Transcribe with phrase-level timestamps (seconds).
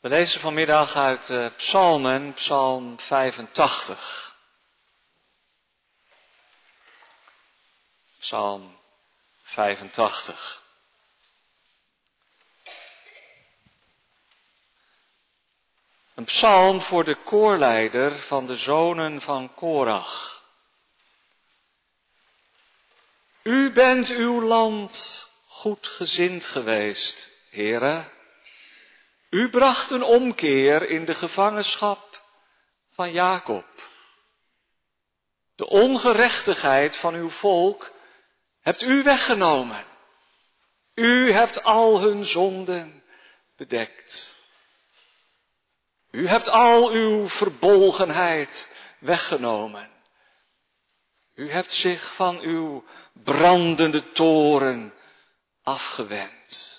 [0.00, 4.36] We lezen vanmiddag uit uh, Psalmen, Psalm 85.
[8.18, 8.78] Psalm
[9.42, 10.62] 85.
[16.14, 20.42] Een psalm voor de koorleider van de zonen van Korach.
[23.42, 28.17] U bent uw land goed gezind geweest, heren.
[29.30, 32.22] U bracht een omkeer in de gevangenschap
[32.90, 33.66] van Jacob.
[35.56, 37.92] De ongerechtigheid van uw volk
[38.60, 39.84] hebt u weggenomen.
[40.94, 43.02] U hebt al hun zonden
[43.56, 44.36] bedekt.
[46.10, 49.90] U hebt al uw verbolgenheid weggenomen.
[51.34, 54.94] U hebt zich van uw brandende toren
[55.62, 56.77] afgewend.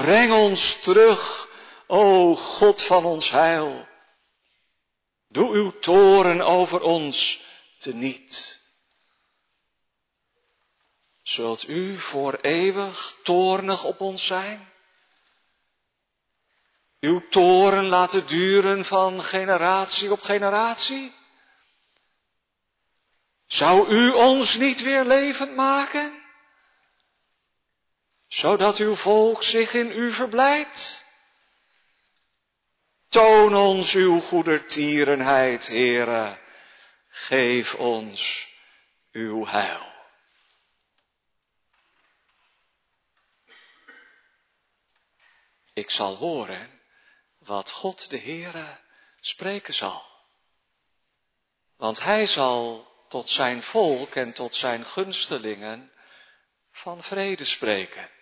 [0.00, 1.22] Breng ons terug,
[1.86, 3.72] o God van ons heil.
[5.28, 7.18] Doe uw toren over ons
[7.84, 8.38] teniet.
[11.22, 14.68] Zult u voor eeuwig toornig op ons zijn?
[17.00, 21.12] Uw toren laten duren van generatie op generatie?
[23.46, 26.19] Zou u ons niet weer levend maken?
[28.30, 31.04] Zodat uw volk zich in u verblijdt?
[33.08, 36.38] Toon ons uw goedertierenheid, Heere.
[37.08, 38.48] Geef ons
[39.12, 39.92] uw heil.
[45.72, 46.80] Ik zal horen
[47.38, 48.78] wat God de Heere
[49.20, 50.02] spreken zal.
[51.76, 55.92] Want hij zal tot zijn volk en tot zijn gunstelingen
[56.70, 58.18] van vrede spreken.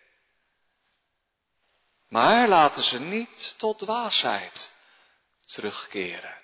[2.09, 4.73] Maar laten ze niet tot dwaasheid
[5.41, 6.37] terugkeren.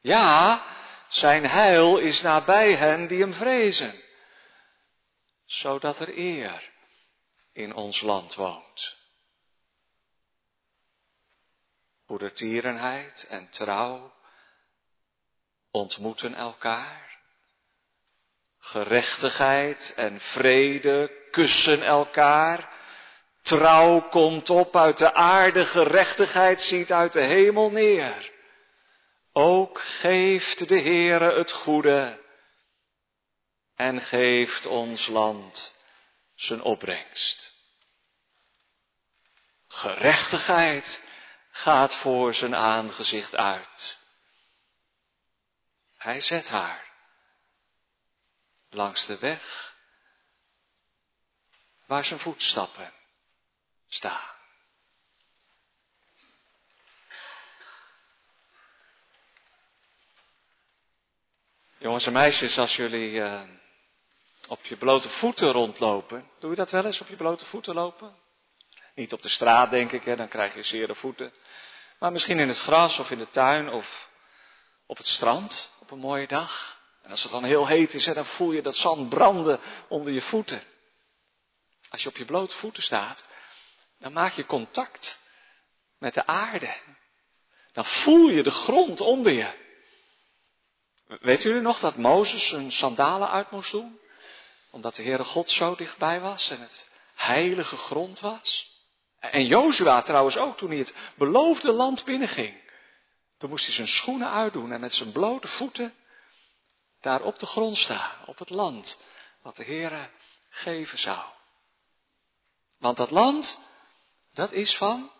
[0.00, 0.64] Ja,
[1.08, 4.02] zijn heil is nabij hen die hem vrezen,
[5.44, 6.70] zodat er eer
[7.52, 8.96] in ons land woont.
[12.06, 14.12] Goedertierenheid en trouw
[15.70, 17.18] ontmoeten elkaar.
[18.58, 22.79] Gerechtigheid en vrede kussen elkaar.
[23.42, 28.30] Trouw komt op uit de aarde, gerechtigheid ziet uit de hemel neer.
[29.32, 32.20] Ook geeft de Heere het goede
[33.76, 35.74] en geeft ons land
[36.34, 37.58] zijn opbrengst.
[39.66, 41.02] Gerechtigheid
[41.50, 43.98] gaat voor zijn aangezicht uit.
[45.96, 46.90] Hij zet haar
[48.70, 49.74] langs de weg
[51.86, 52.92] waar zijn voetstappen
[53.90, 54.38] staan.
[61.78, 63.42] Jongens en meisjes, als jullie uh,
[64.48, 68.14] op je blote voeten rondlopen, doe je dat wel eens op je blote voeten lopen?
[68.94, 71.32] Niet op de straat, denk ik, hè, dan krijg je zere voeten.
[71.98, 74.08] Maar misschien in het gras of in de tuin of
[74.86, 76.78] op het strand op een mooie dag.
[77.02, 80.22] En als het dan heel heet is, dan voel je dat zand branden onder je
[80.22, 80.62] voeten.
[81.88, 83.24] Als je op je blote voeten staat,
[84.00, 85.18] dan maak je contact
[85.98, 86.74] met de aarde.
[87.72, 89.68] Dan voel je de grond onder je.
[91.06, 93.98] Weet jullie nog dat Mozes zijn sandalen uit moest doen?
[94.70, 98.68] Omdat de Heere God zo dichtbij was en het heilige grond was?
[99.18, 102.68] En Jozua trouwens ook, toen hij het beloofde land binnenging.
[103.38, 105.94] Toen moest hij zijn schoenen uitdoen en met zijn blote voeten
[107.00, 109.04] daar op de grond staan, op het land
[109.42, 110.10] wat de Heere
[110.50, 111.24] geven zou.
[112.78, 113.58] Want dat land,
[114.32, 115.10] dat is van,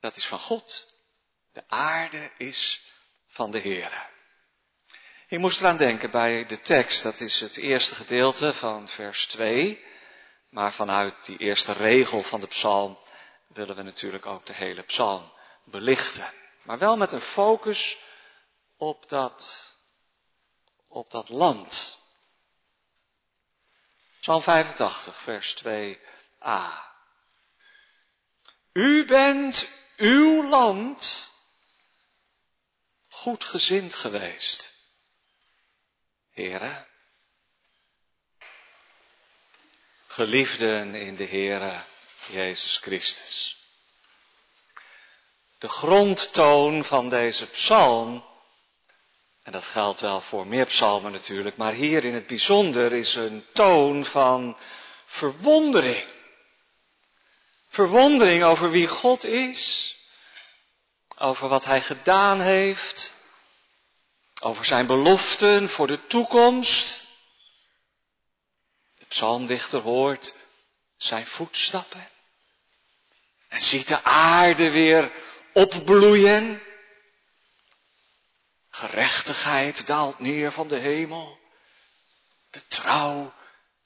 [0.00, 0.94] dat is van God.
[1.52, 2.80] De aarde is
[3.26, 4.08] van de Heere.
[5.28, 9.84] Ik moest eraan denken bij de tekst, dat is het eerste gedeelte van vers 2.
[10.50, 12.98] Maar vanuit die eerste regel van de psalm
[13.46, 15.32] willen we natuurlijk ook de hele psalm
[15.64, 16.32] belichten.
[16.62, 17.98] Maar wel met een focus
[18.76, 19.76] op dat,
[20.88, 21.98] op dat land.
[24.20, 25.54] Psalm 85, vers
[26.40, 26.88] 2a.
[28.72, 31.30] U bent uw land
[33.08, 34.78] goed gezind geweest.
[36.32, 36.86] Heren,
[40.06, 41.84] geliefden in de Heere
[42.28, 43.58] Jezus Christus.
[45.58, 48.24] De grondtoon van deze psalm,
[49.42, 53.44] en dat geldt wel voor meer psalmen natuurlijk, maar hier in het bijzonder is een
[53.52, 54.56] toon van
[55.06, 56.19] verwondering.
[57.70, 59.94] Verwondering over wie God is,
[61.16, 63.14] over wat Hij gedaan heeft,
[64.40, 67.08] over Zijn beloften voor de toekomst.
[68.98, 70.34] De psalmdichter hoort
[70.96, 72.08] Zijn voetstappen
[73.50, 75.12] en ziet de aarde weer
[75.52, 76.62] opbloeien.
[78.70, 81.38] Gerechtigheid daalt neer van de hemel.
[82.50, 83.32] De trouw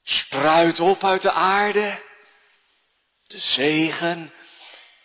[0.03, 2.03] spruit op uit de aarde.
[3.35, 4.33] De zegen,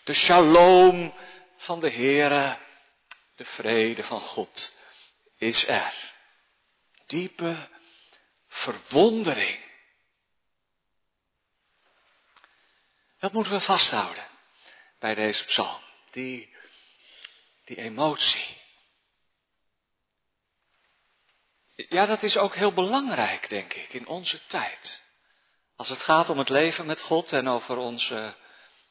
[0.04, 1.14] de shalom
[1.56, 2.58] van de Heere,
[3.36, 4.78] de vrede van God
[5.38, 6.12] is er.
[7.06, 7.68] Diepe
[8.48, 9.64] verwondering.
[13.18, 14.26] Dat moeten we vasthouden
[14.98, 15.82] bij deze psalm.
[16.10, 16.56] Die,
[17.64, 18.56] die emotie.
[21.76, 25.09] Ja, dat is ook heel belangrijk, denk ik, in onze tijd.
[25.80, 28.36] Als het gaat om het leven met God en over onze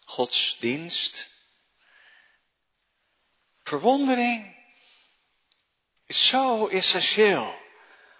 [0.06, 1.32] godsdienst.
[3.64, 4.58] Verwondering
[6.06, 7.62] is zo essentieel.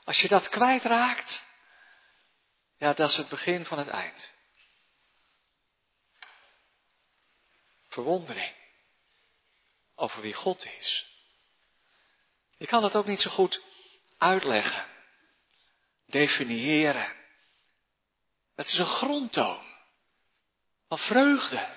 [0.04, 1.44] Als je dat kwijtraakt,
[2.78, 4.34] ja, dat is het begin van het eind.
[7.88, 8.56] Verwondering
[9.96, 11.08] over wie God is.
[12.58, 13.62] Je kan dat ook niet zo goed
[14.18, 14.86] uitleggen,
[16.06, 17.19] definiëren.
[18.60, 19.64] Het is een grondtoon
[20.88, 21.70] van vreugde.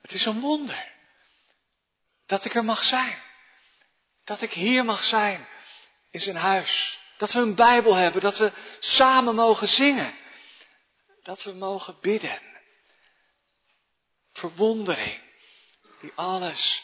[0.00, 0.92] Het is een wonder
[2.26, 3.22] dat ik er mag zijn.
[4.24, 5.48] Dat ik hier mag zijn
[6.10, 6.98] in zijn huis.
[7.16, 10.14] Dat we een Bijbel hebben, dat we samen mogen zingen.
[11.22, 12.40] Dat we mogen bidden.
[14.32, 15.22] Verwondering
[16.00, 16.82] die alles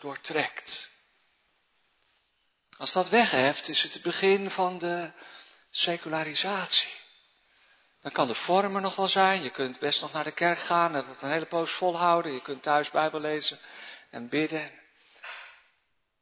[0.00, 0.90] doortrekt.
[2.78, 5.12] Als dat wegheft, is het het begin van de
[5.70, 7.02] secularisatie.
[8.04, 9.42] Dan kan de vorm er nog wel zijn.
[9.42, 12.32] Je kunt best nog naar de kerk gaan, dat het een hele poos volhouden.
[12.32, 13.58] Je kunt thuis Bijbel lezen
[14.10, 14.70] en bidden.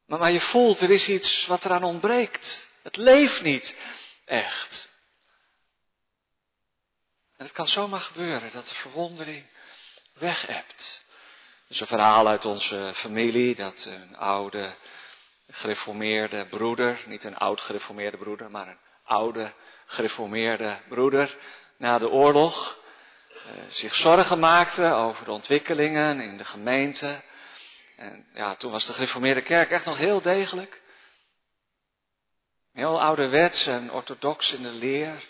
[0.05, 2.69] Maar, maar je voelt, er is iets wat eraan ontbreekt.
[2.83, 3.75] Het leeft niet
[4.25, 4.91] echt.
[7.37, 9.45] En het kan zomaar gebeuren dat de verwondering
[10.13, 11.05] wegebt.
[11.65, 14.75] Er is een verhaal uit onze familie dat een oude
[15.49, 19.53] gereformeerde broeder, niet een oud gereformeerde broeder, maar een oude
[19.85, 21.37] gereformeerde broeder
[21.83, 22.77] na de oorlog
[23.27, 27.23] eh, zich zorgen maakte over de ontwikkelingen in de gemeente.
[27.97, 30.81] En ja, toen was de gereformeerde kerk echt nog heel degelijk.
[32.73, 35.23] Heel ouderwets en orthodox in de leer.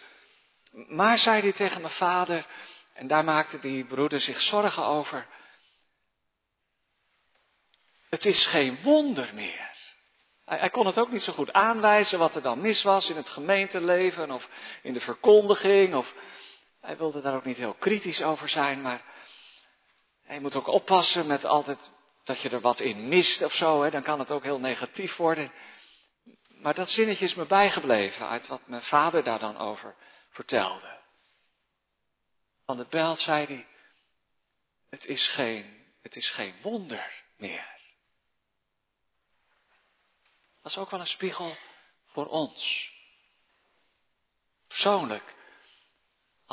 [0.72, 2.46] Maar zei hij tegen mijn vader,
[2.94, 5.28] en daar maakte die broeder zich zorgen over.
[8.10, 9.72] Het is geen wonder meer.
[10.46, 13.16] Hij, hij, kon het ook niet zo goed aanwijzen wat er dan mis was in
[13.16, 14.50] het gemeenteleven of
[14.82, 15.96] in de verkondiging.
[15.96, 16.14] Of,
[16.84, 19.02] hij wilde daar ook niet heel kritisch over zijn, maar
[20.24, 21.92] hij moet ook oppassen met altijd
[22.24, 23.84] dat je er wat in mist of zo.
[23.84, 25.52] Hè, dan kan het ook heel negatief worden.
[26.48, 29.96] Maar dat zinnetje is me bijgebleven uit wat mijn vader daar dan over
[30.30, 31.02] vertelde.
[32.66, 33.68] Van de belt zei hij,
[34.90, 37.72] het is geen, het is geen wonder meer.
[40.62, 41.56] Dat is ook wel een spiegel
[42.06, 42.92] voor ons.
[44.68, 45.36] Persoonlijk,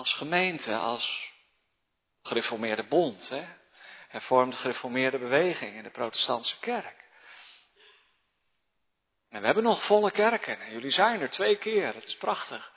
[0.01, 1.33] als gemeente, als
[2.23, 3.45] gereformeerde bond, hè?
[4.09, 7.09] hervormde gereformeerde beweging in de protestantse kerk.
[9.29, 10.61] En we hebben nog volle kerken.
[10.61, 11.93] En jullie zijn er twee keer.
[11.93, 12.73] Dat is prachtig.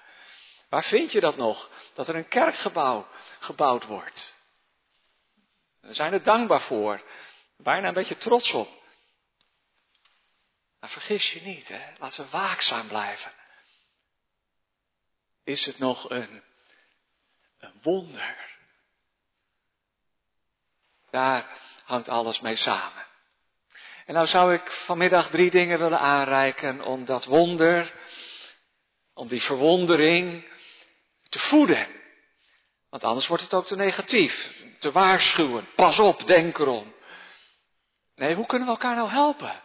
[0.70, 1.70] Waar vind je dat nog?
[1.94, 3.08] Dat er een kerkgebouw
[3.40, 4.34] gebouwd wordt.
[5.82, 7.04] We zijn er dankbaar voor.
[7.58, 8.70] Bijna een beetje trots op.
[10.80, 11.94] Maar vergis je niet, hè?
[11.98, 13.32] laten we waakzaam blijven.
[15.44, 16.44] Is het nog een,
[17.64, 18.36] een wonder?
[21.10, 23.06] Daar hangt alles mee samen.
[24.06, 27.94] En nou zou ik vanmiddag drie dingen willen aanreiken om dat wonder,
[29.14, 30.50] om die verwondering
[31.30, 31.88] te voeden.
[32.90, 35.68] Want anders wordt het ook te negatief, te waarschuwen.
[35.76, 36.94] Pas op, denk erom.
[38.16, 39.62] Nee, hoe kunnen we elkaar nou helpen?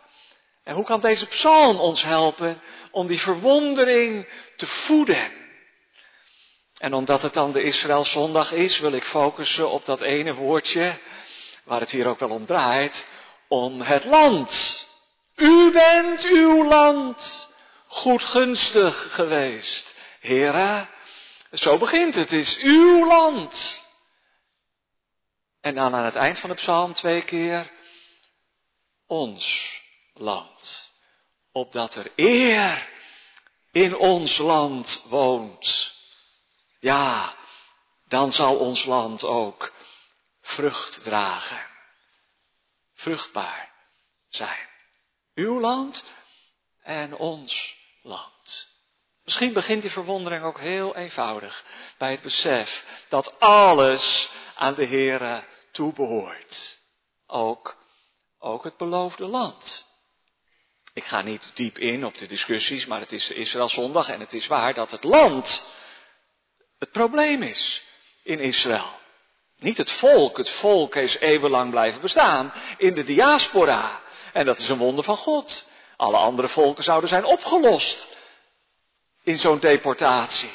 [0.64, 5.37] En hoe kan deze psalm ons helpen om die verwondering te voeden?
[6.78, 10.98] En omdat het dan de Israël zondag is, wil ik focussen op dat ene woordje,
[11.64, 13.08] waar het hier ook wel om draait,
[13.48, 14.86] om het land.
[15.36, 17.48] U bent uw land
[17.86, 19.96] goedgunstig geweest.
[20.20, 20.90] Hera,
[21.52, 23.86] zo begint het, het is uw land.
[25.60, 27.70] En dan aan het eind van de psalm twee keer,
[29.06, 29.76] ons
[30.14, 30.90] land.
[31.52, 32.88] Opdat er eer
[33.72, 35.96] in ons land woont.
[36.80, 37.34] Ja,
[38.08, 39.72] dan zal ons land ook
[40.40, 41.66] vrucht dragen.
[42.94, 43.72] Vruchtbaar
[44.28, 44.68] zijn.
[45.34, 46.04] Uw land
[46.82, 48.66] en ons land.
[49.24, 51.64] Misschien begint die verwondering ook heel eenvoudig
[51.98, 56.78] bij het besef dat alles aan de Heere toebehoort.
[57.26, 57.76] Ook,
[58.38, 59.86] ook het beloofde land.
[60.92, 64.32] Ik ga niet diep in op de discussies, maar het is Israël zondag en het
[64.32, 65.66] is waar dat het land
[66.78, 67.82] het probleem is
[68.22, 68.96] in Israël.
[69.58, 70.36] Niet het volk.
[70.36, 74.00] Het volk is eeuwenlang blijven bestaan in de diaspora.
[74.32, 75.70] En dat is een wonder van God.
[75.96, 78.16] Alle andere volken zouden zijn opgelost
[79.22, 80.50] in zo'n deportatie.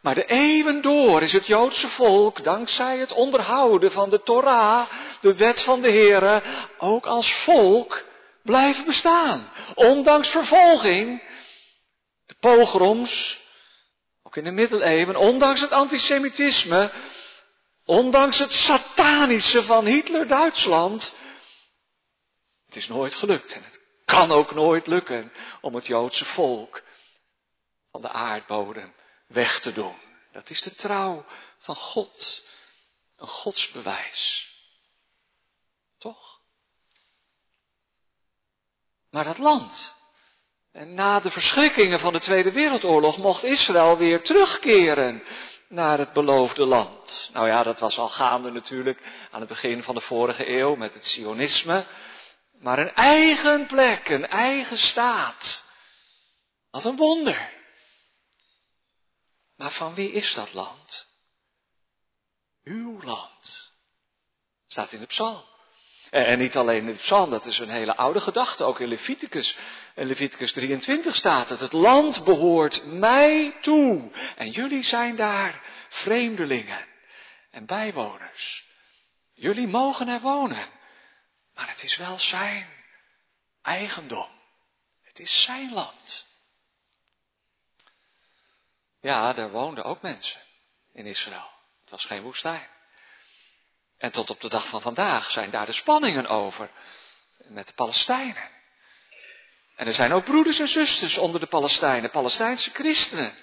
[0.00, 4.90] Maar de eeuwen door is het Joodse volk, dankzij het onderhouden van de Torah,
[5.20, 6.42] de wet van de Here,
[6.78, 8.04] ook als volk
[8.42, 9.50] blijven bestaan.
[9.74, 11.22] Ondanks vervolging,
[12.26, 13.40] de pogroms,
[14.36, 16.92] in de middeleeuwen, ondanks het antisemitisme,
[17.84, 21.16] ondanks het satanische van Hitler-Duitsland.
[22.66, 26.82] Het is nooit gelukt en het kan ook nooit lukken om het Joodse volk
[27.90, 28.94] van de aardbodem
[29.26, 29.96] weg te doen.
[30.32, 31.24] Dat is de trouw
[31.58, 32.44] van God.
[33.16, 34.50] Een godsbewijs.
[35.98, 36.40] Toch?
[39.10, 39.95] Maar dat land.
[40.76, 45.22] En na de verschrikkingen van de Tweede Wereldoorlog mocht Israël weer terugkeren
[45.68, 47.30] naar het beloofde land.
[47.32, 50.94] Nou ja, dat was al gaande natuurlijk aan het begin van de vorige eeuw met
[50.94, 51.86] het Sionisme.
[52.60, 55.64] Maar een eigen plek, een eigen staat.
[56.70, 57.52] Wat een wonder.
[59.56, 61.06] Maar van wie is dat land?
[62.64, 63.72] Uw land.
[64.66, 65.55] Staat in de psalm.
[66.10, 69.58] En niet alleen in de psalm, dat is een hele oude gedachte, ook in Leviticus.
[69.94, 74.10] In Leviticus 23 staat het, het land behoort mij toe.
[74.36, 76.84] En jullie zijn daar vreemdelingen
[77.50, 78.64] en bijwoners.
[79.34, 80.66] Jullie mogen er wonen,
[81.54, 82.66] maar het is wel zijn
[83.62, 84.28] eigendom.
[85.02, 86.26] Het is zijn land.
[89.00, 90.40] Ja, daar woonden ook mensen
[90.92, 91.50] in Israël.
[91.80, 92.68] Het was geen woestijn.
[93.98, 96.70] En tot op de dag van vandaag zijn daar de spanningen over
[97.36, 98.48] met de Palestijnen.
[99.76, 103.34] En er zijn ook broeders en zusters onder de Palestijnen, Palestijnse christenen,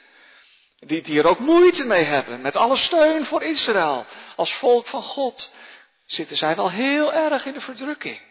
[0.79, 4.05] die, die er ook moeite mee hebben met alle steun voor Israël.
[4.35, 5.55] Als volk van God
[6.05, 8.21] zitten zij wel heel erg in de verdrukking.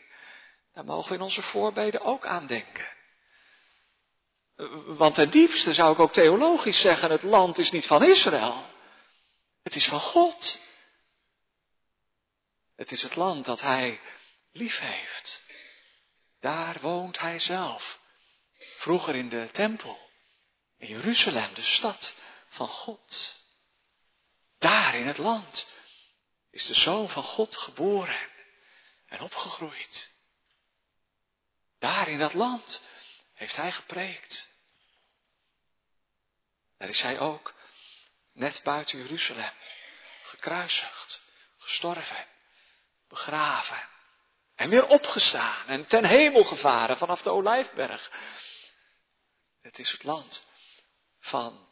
[0.74, 2.86] Daar mogen we in onze voorbeden ook aan denken.
[4.86, 8.64] Want ten diepste zou ik ook theologisch zeggen, het land is niet van Israël.
[9.62, 10.60] Het is van God.
[12.76, 14.00] Het is het land dat hij
[14.52, 15.42] lief heeft.
[16.40, 18.00] Daar woont hij zelf.
[18.78, 20.10] Vroeger in de tempel.
[20.78, 22.14] In Jeruzalem, de stad
[22.48, 23.40] van God.
[24.58, 25.66] Daar in het land
[26.50, 28.30] is de zoon van God geboren
[29.06, 30.10] en opgegroeid.
[31.78, 32.82] Daar in dat land
[33.34, 34.50] heeft hij gepreekt.
[36.78, 37.54] Daar is hij ook,
[38.32, 39.52] net buiten Jeruzalem,
[40.22, 41.20] gekruisigd,
[41.58, 42.26] gestorven,
[43.12, 43.88] begraven
[44.54, 48.10] en weer opgestaan en ten hemel gevaren vanaf de Olijfberg.
[49.62, 50.48] Het is het land
[51.20, 51.68] van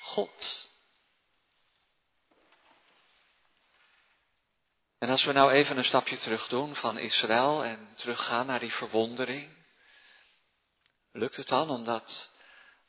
[0.00, 0.66] God.
[4.98, 8.72] En als we nou even een stapje terug doen van Israël en teruggaan naar die
[8.72, 9.66] verwondering,
[11.12, 12.40] lukt het dan om dat,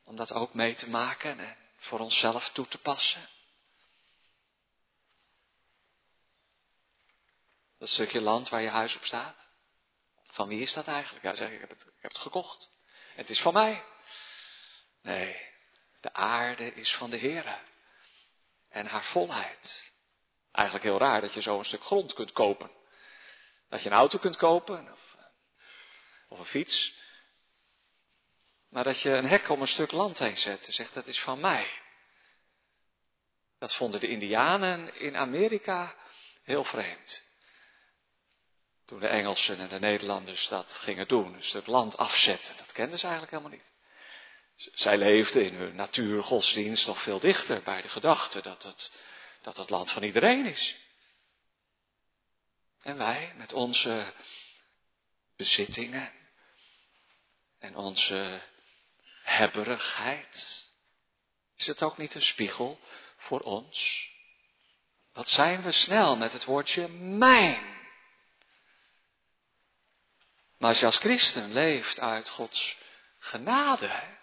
[0.03, 3.29] om dat ook mee te maken en voor onszelf toe te passen?
[7.79, 9.47] Dat stukje land waar je huis op staat.
[10.23, 11.23] Van wie is dat eigenlijk?
[11.23, 12.69] Ja, zeg ik, heb het, ik heb het gekocht.
[13.15, 13.83] Het is van mij.
[15.01, 15.35] Nee,
[16.01, 17.57] de aarde is van de Heere.
[18.69, 19.91] En haar volheid.
[20.51, 22.71] Eigenlijk heel raar dat je zo een stuk grond kunt kopen.
[23.69, 25.15] Dat je een auto kunt kopen, of,
[26.27, 26.97] of een fiets.
[28.69, 31.19] Maar dat je een hek om een stuk land heen zet en zegt dat is
[31.19, 31.81] van mij.
[33.59, 35.95] Dat vonden de Indianen in Amerika
[36.43, 37.28] heel vreemd.
[38.89, 42.99] Toen de Engelsen en de Nederlanders dat gingen doen, een stuk land afzetten, dat kenden
[42.99, 43.71] ze eigenlijk helemaal niet.
[44.73, 48.91] Zij leefden in hun natuurgodsdienst nog veel dichter bij de gedachte dat het,
[49.41, 50.75] dat het land van iedereen is.
[52.81, 54.13] En wij met onze
[55.37, 56.11] bezittingen
[57.59, 58.41] en onze
[59.23, 60.67] hebberigheid,
[61.55, 62.79] is het ook niet een spiegel
[63.17, 64.09] voor ons?
[65.13, 67.78] Wat zijn we snel met het woordje mijn?
[70.59, 72.77] Maar als je als christen leeft uit Gods
[73.17, 74.17] genade,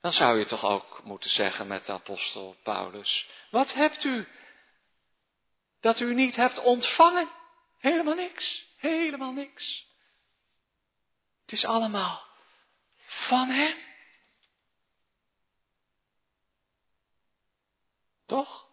[0.00, 4.28] dan zou je toch ook moeten zeggen met de apostel Paulus, wat hebt u
[5.80, 7.28] dat u niet hebt ontvangen?
[7.78, 8.66] Helemaal niks.
[8.76, 9.86] Helemaal niks.
[11.42, 12.26] Het is allemaal
[13.06, 13.76] van Hem.
[18.26, 18.66] Toch?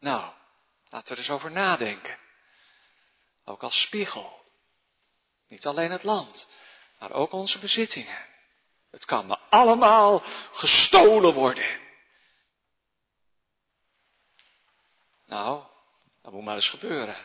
[0.00, 0.34] Nou,
[0.88, 2.18] laten we er eens over nadenken.
[3.44, 4.45] Ook als spiegel.
[5.48, 6.48] Niet alleen het land,
[6.98, 8.24] maar ook onze bezittingen.
[8.90, 10.22] Het kan me allemaal
[10.52, 11.80] gestolen worden.
[15.26, 15.64] Nou,
[16.22, 17.16] dat moet maar eens gebeuren.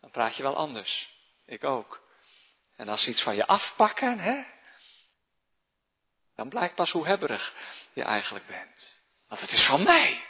[0.00, 1.08] Dan praat je wel anders.
[1.46, 2.08] Ik ook.
[2.76, 4.44] En als ze iets van je afpakken, hè,
[6.36, 7.54] dan blijkt pas hoe hebberig
[7.92, 9.02] je eigenlijk bent.
[9.28, 10.24] Want het is van mij.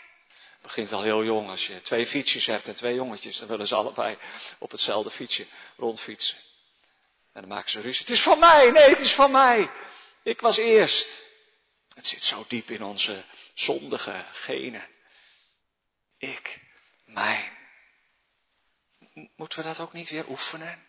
[0.53, 1.49] Het begint al heel jong.
[1.49, 4.19] Als je twee fietsjes hebt en twee jongetjes, dan willen ze allebei
[4.59, 5.47] op hetzelfde fietsje
[5.77, 6.39] rondfietsen.
[7.33, 8.01] En dan maken ze ruzie.
[8.01, 9.71] Het is van mij, nee, het is van mij.
[10.23, 11.27] Ik was eerst.
[11.95, 14.89] Het zit zo diep in onze zondige genen.
[16.19, 16.61] Ik,
[17.05, 17.59] mijn.
[19.37, 20.87] Moeten we dat ook niet weer oefenen?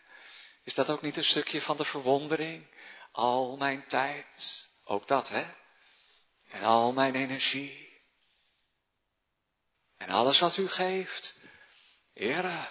[0.64, 2.66] Is dat ook niet een stukje van de verwondering?
[3.12, 5.46] Al mijn tijd, ook dat hè?
[6.48, 7.90] En al mijn energie.
[9.96, 11.36] En alles wat u geeft.
[12.14, 12.68] Heere,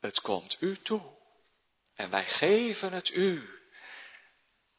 [0.00, 1.22] het komt u toe.
[1.94, 3.48] En wij geven het u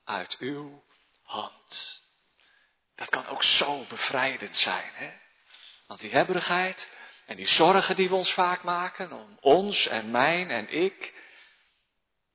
[0.03, 0.83] uit uw
[1.23, 2.03] hand.
[2.95, 5.11] Dat kan ook zo bevrijdend zijn, hè?
[5.87, 6.91] Want die hebberigheid
[7.25, 11.23] en die zorgen die we ons vaak maken om ons en mijn en ik,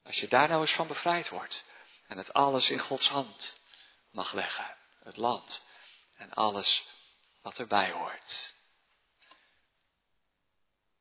[0.02, 1.64] als je daar nou eens van bevrijd wordt
[2.06, 3.60] en het alles in Gods hand
[4.10, 5.68] mag leggen, het land
[6.16, 6.84] en alles
[7.42, 8.54] wat erbij hoort.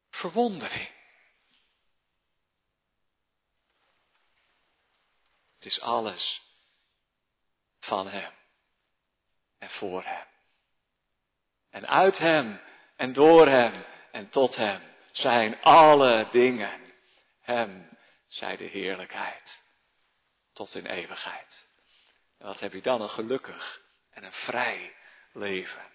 [0.09, 0.99] Verwondering.
[5.60, 6.42] Het is alles
[7.80, 8.32] van Hem
[9.58, 10.25] en voor Hem.
[11.70, 12.62] En uit Hem
[12.96, 16.94] en door Hem en tot Hem zijn alle dingen.
[17.42, 19.62] Hem zij de heerlijkheid
[20.53, 21.68] tot in eeuwigheid.
[22.38, 23.81] En wat heb je dan een gelukkig
[24.12, 24.96] en een vrij
[25.33, 25.92] leven.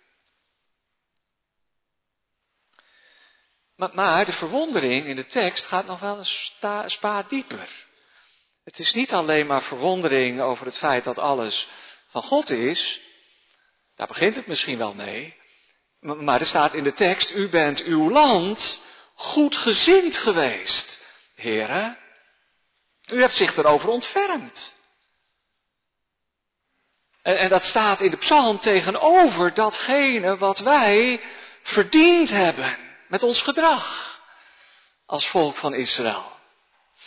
[3.77, 7.93] Maar, de verwondering in de tekst gaat nog wel een spa dieper.
[8.65, 11.69] Het is niet alleen maar verwondering over het feit dat alles
[12.09, 13.01] van God is.
[13.97, 15.37] Daar begint het misschien wel mee.
[16.01, 21.99] Maar er staat in de tekst, u bent uw land goed gezind geweest, heren.
[23.07, 24.83] U hebt zich erover ontfermd.
[27.23, 31.21] En, en dat staat in de psalm tegenover datgene wat wij
[31.63, 32.77] verdiend hebben
[33.09, 34.19] met ons gedrag
[35.07, 36.34] als volk van Israël.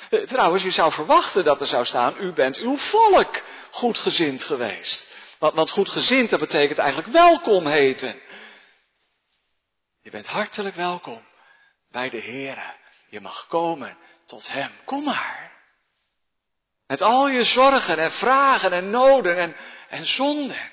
[0.09, 3.41] Eh, trouwens, je zou verwachten dat er zou staan, u bent uw volk
[3.71, 5.15] goedgezind geweest.
[5.39, 8.21] Want, want goedgezind, dat betekent eigenlijk welkom heten.
[10.01, 11.21] Je bent hartelijk welkom
[11.91, 12.75] bij de Heer.
[13.09, 14.71] Je mag komen tot Hem.
[14.85, 15.51] Kom maar.
[16.87, 19.55] Met al je zorgen en vragen en noden en,
[19.89, 20.71] en zonden.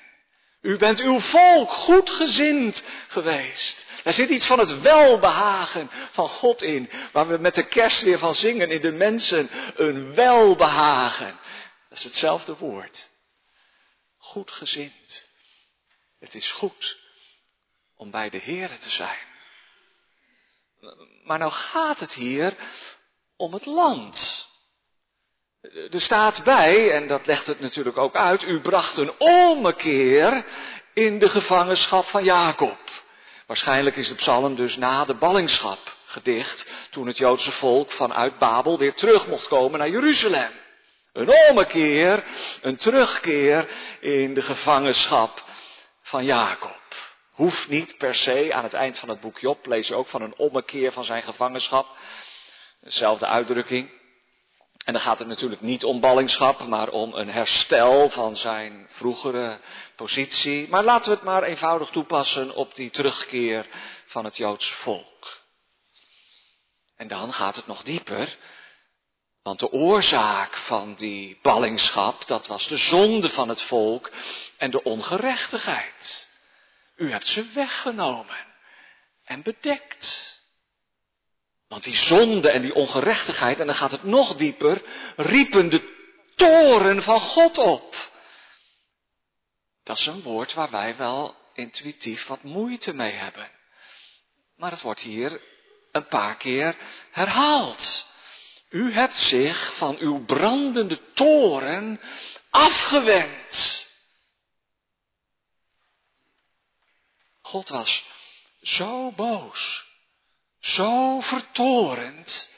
[0.65, 3.85] U bent uw volk goedgezind geweest.
[4.03, 8.19] Er zit iets van het welbehagen van God in, waar we met de kerst weer
[8.19, 11.39] van zingen in de mensen een welbehagen.
[11.89, 13.09] Dat is hetzelfde woord.
[14.17, 15.27] Goedgezind.
[16.19, 16.97] Het is goed
[17.95, 19.19] om bij de Heer te zijn.
[21.23, 22.55] Maar nou gaat het hier
[23.35, 24.44] om het land.
[25.73, 30.45] Er staat bij, en dat legt het natuurlijk ook uit, u bracht een ommekeer
[30.93, 32.77] in de gevangenschap van Jacob.
[33.47, 38.77] Waarschijnlijk is de psalm dus na de ballingschap gedicht, toen het Joodse volk vanuit Babel
[38.77, 40.51] weer terug mocht komen naar Jeruzalem.
[41.13, 42.23] Een ommekeer,
[42.61, 43.67] een terugkeer
[43.99, 45.43] in de gevangenschap
[46.01, 46.79] van Jacob.
[47.31, 50.37] Hoeft niet per se, aan het eind van het boek Job lees ook van een
[50.37, 51.87] ommekeer van zijn gevangenschap.
[52.81, 53.94] Dezelfde uitdrukking.
[54.85, 59.59] En dan gaat het natuurlijk niet om ballingschap, maar om een herstel van zijn vroegere
[59.95, 60.69] positie.
[60.69, 63.65] Maar laten we het maar eenvoudig toepassen op die terugkeer
[64.05, 65.43] van het Joodse volk.
[66.95, 68.37] En dan gaat het nog dieper,
[69.43, 74.11] want de oorzaak van die ballingschap, dat was de zonde van het volk
[74.57, 76.29] en de ongerechtigheid.
[76.95, 78.45] U hebt ze weggenomen
[79.23, 80.34] en bedekt.
[81.67, 84.81] Want die zonde en die ongerechtigheid, en dan gaat het nog dieper,
[85.15, 85.93] riepen de
[86.35, 88.09] toren van God op.
[89.83, 93.51] Dat is een woord waar wij wel intuïtief wat moeite mee hebben.
[94.55, 95.41] Maar het wordt hier
[95.91, 96.75] een paar keer
[97.11, 98.05] herhaald.
[98.69, 101.99] U hebt zich van uw brandende toren
[102.49, 103.87] afgewend.
[107.41, 108.03] God was
[108.61, 109.84] zo boos
[110.65, 112.49] zo vertorend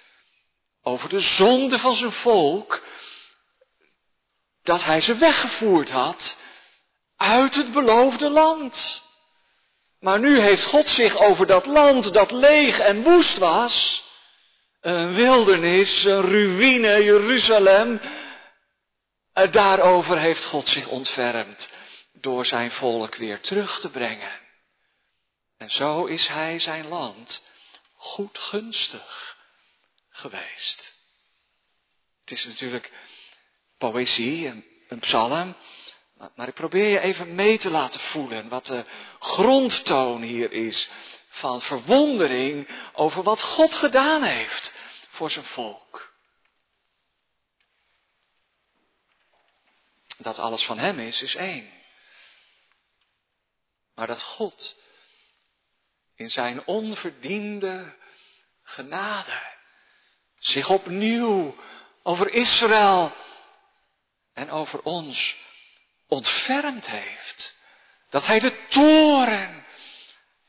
[0.82, 2.84] over de zonde van zijn volk,
[4.64, 6.38] dat hij ze weggevoerd had
[7.16, 9.06] uit het beloofde land.
[10.00, 14.04] Maar nu heeft God zich over dat land dat leeg en woest was,
[14.82, 18.02] een wildernis, een ruïne, Jeruzalem,
[19.34, 21.70] eh, daarover heeft God zich ontfermd
[22.14, 24.40] door zijn volk weer terug te brengen.
[25.58, 27.47] En zo is hij zijn land
[27.98, 29.38] goed gunstig
[30.10, 30.96] geweest.
[32.22, 32.92] Het is natuurlijk
[33.78, 35.56] poëzie, een, een psalm,
[36.36, 38.86] maar ik probeer je even mee te laten voelen wat de
[39.20, 40.90] grondtoon hier is
[41.30, 44.74] van verwondering over wat God gedaan heeft
[45.10, 46.16] voor zijn volk.
[50.18, 51.72] Dat alles van Hem is, is één.
[53.96, 54.84] Maar dat God
[56.18, 57.96] in zijn onverdiende
[58.64, 59.56] genade
[60.40, 61.56] zich opnieuw
[62.04, 63.14] over Israël
[64.34, 65.36] en over ons
[66.08, 67.66] ontfermd heeft.
[68.10, 69.66] Dat hij de toren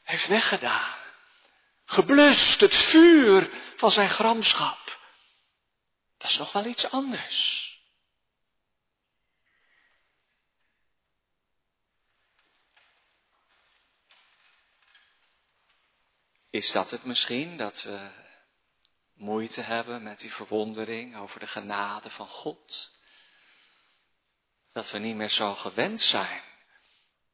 [0.02, 0.96] heeft weggedaan.
[1.84, 4.98] Geblust het vuur van zijn gramschap.
[6.18, 7.67] Dat is nog wel iets anders.
[16.50, 18.10] Is dat het misschien dat we
[19.14, 22.90] moeite hebben met die verwondering over de genade van God?
[24.72, 26.42] Dat we niet meer zo gewend zijn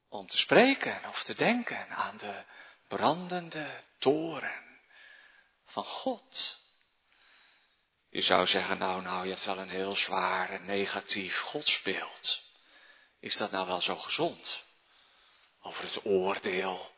[0.09, 2.45] om te spreken of te denken aan de
[2.89, 4.63] brandende toren
[5.65, 6.59] van God.
[8.11, 12.41] Je zou zeggen, nou, nou, je hebt wel een heel zwaar negatief godsbeeld.
[13.21, 14.65] Is dat nou wel zo gezond?
[15.61, 16.93] Over het oordeel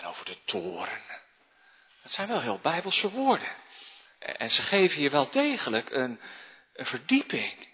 [0.00, 1.02] en over de toren.
[2.02, 3.52] Dat zijn wel heel bijbelse woorden.
[4.18, 6.20] En ze geven je wel degelijk een
[6.74, 7.68] verdieping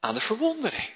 [0.00, 0.92] aan de verwondering.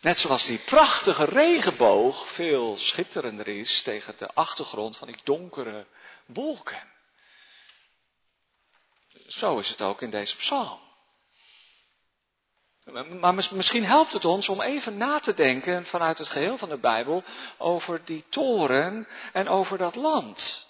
[0.00, 5.86] Net zoals die prachtige regenboog veel schitterender is tegen de achtergrond van die donkere
[6.26, 6.92] wolken.
[9.26, 10.85] Zo is het ook in deze psalm.
[13.20, 16.78] Maar misschien helpt het ons om even na te denken vanuit het geheel van de
[16.78, 17.24] Bijbel
[17.58, 20.64] over die toren en over dat land.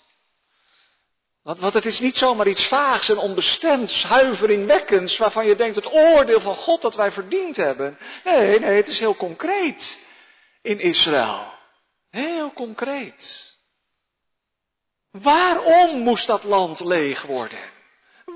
[1.42, 6.40] Want, het is niet zomaar iets vaags en onbestemd, huiveringwekkends, waarvan je denkt het oordeel
[6.40, 7.98] van God dat wij verdiend hebben.
[8.24, 10.07] Nee, nee, het is heel concreet
[10.62, 11.52] in Israël.
[12.11, 13.55] Heel concreet.
[15.11, 17.74] Waarom moest dat land leeg worden?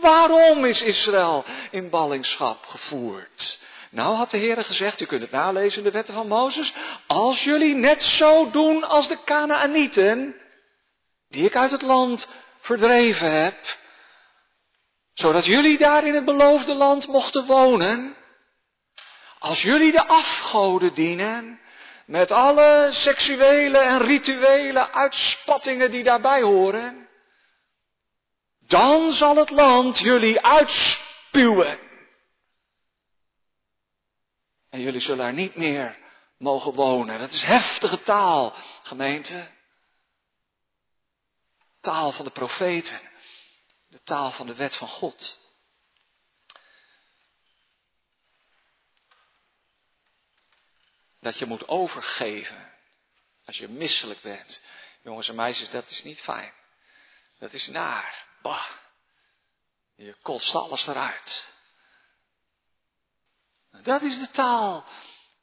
[0.00, 3.68] Waarom is Israël in ballingschap gevoerd?
[3.90, 6.74] Nou had de Heer gezegd, u kunt het nalezen in de wetten van Mozes,
[7.06, 10.36] als jullie net zo doen als de Canaanieten,
[11.28, 12.28] die ik uit het land
[12.60, 13.56] verdreven heb,
[15.14, 18.16] zodat jullie daar in het beloofde land mochten wonen,
[19.38, 21.60] als jullie de afgoden dienen,
[22.06, 27.08] met alle seksuele en rituele uitspattingen die daarbij horen,
[28.66, 31.89] dan zal het land jullie uitspuwen.
[34.70, 35.98] En jullie zullen er niet meer
[36.38, 37.18] mogen wonen.
[37.18, 39.58] Dat is heftige taal, gemeente
[41.80, 43.00] taal van de profeten,
[43.88, 45.38] de taal van de wet van God.
[51.20, 52.72] Dat je moet overgeven
[53.44, 54.60] als je misselijk bent.
[55.02, 56.52] Jongens en meisjes, dat is niet fijn.
[57.38, 58.26] Dat is naar.
[58.42, 58.70] Bah.
[59.94, 61.49] Je kotst alles eruit.
[63.82, 64.84] Dat is de taal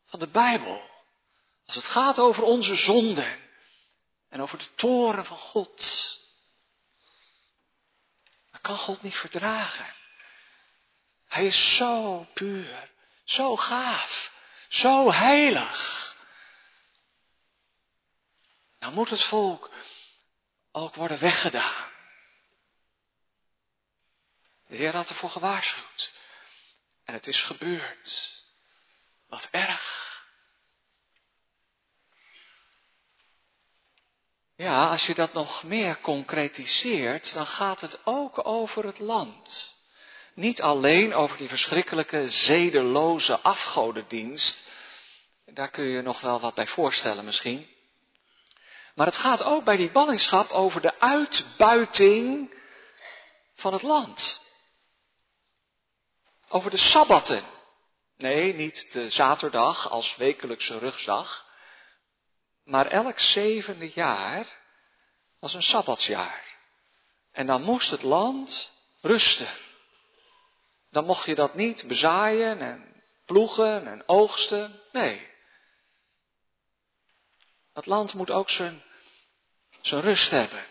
[0.05, 0.89] van de Bijbel.
[1.65, 3.39] Als het gaat over onze zonden
[4.29, 6.15] en over de toren van God
[8.67, 9.93] kan God niet verdragen.
[11.27, 12.89] Hij is zo puur,
[13.23, 14.31] zo gaaf,
[14.69, 16.15] zo heilig.
[18.79, 19.69] Nou moet het volk
[20.71, 21.89] ook worden weggedaan.
[24.67, 26.11] De Heer had ervoor gewaarschuwd.
[27.07, 28.31] En het is gebeurd.
[29.29, 30.15] Wat erg.
[34.55, 39.73] Ja, als je dat nog meer concretiseert, dan gaat het ook over het land.
[40.33, 44.69] Niet alleen over die verschrikkelijke zedeloze afgodendienst.
[45.45, 47.67] Daar kun je nog wel wat bij voorstellen misschien.
[48.95, 52.53] Maar het gaat ook bij die ballingschap over de uitbuiting
[53.55, 54.46] van het land.
[56.49, 57.43] Over de sabbatten.
[58.17, 61.45] Nee, niet de zaterdag als wekelijkse rugzag.
[62.63, 64.57] Maar elk zevende jaar
[65.39, 66.55] was een sabbatsjaar.
[67.31, 69.57] En dan moest het land rusten.
[70.89, 74.81] Dan mocht je dat niet bezaaien en ploegen en oogsten.
[74.91, 75.27] Nee.
[77.73, 78.83] Het land moet ook zijn,
[79.81, 80.65] zijn rust hebben.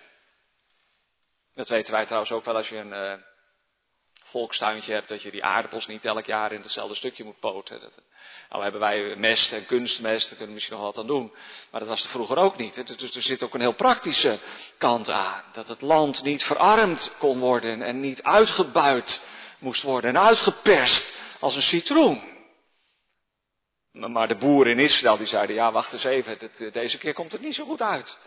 [1.52, 3.24] Dat weten wij trouwens ook wel als je een uh,
[4.30, 7.80] volkstuintje hebt, dat je die aardappels niet elk jaar in hetzelfde stukje moet poten.
[7.80, 8.00] Dat,
[8.50, 11.32] nou hebben wij mest en kunstmest, daar kunnen we misschien nog wat aan doen.
[11.70, 12.98] Maar dat was er vroeger ook niet.
[12.98, 14.38] Dus er zit ook een heel praktische
[14.78, 15.42] kant aan.
[15.52, 19.26] Dat het land niet verarmd kon worden en niet uitgebuit
[19.58, 22.34] moest worden en uitgeperst als een citroen.
[23.92, 26.38] Maar de boeren in Israël die zeiden, ja wacht eens even,
[26.72, 28.18] deze keer komt het niet zo goed uit.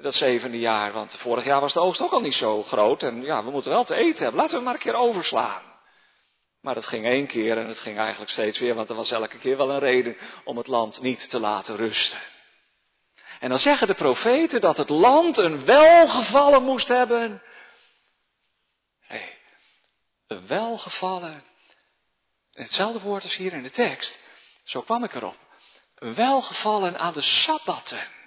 [0.00, 3.02] Dat zevende jaar, want vorig jaar was de oogst ook al niet zo groot.
[3.02, 5.62] En ja, we moeten wel te eten hebben, laten we maar een keer overslaan.
[6.60, 9.38] Maar dat ging één keer en het ging eigenlijk steeds weer, want er was elke
[9.38, 12.20] keer wel een reden om het land niet te laten rusten.
[13.40, 17.42] En dan zeggen de profeten dat het land een welgevallen moest hebben.
[19.00, 19.38] hey,
[20.26, 21.44] een welgevallen.
[22.52, 24.18] Hetzelfde woord als hier in de tekst.
[24.64, 25.36] Zo kwam ik erop.
[25.94, 28.17] Welgevallen aan de sabbatten.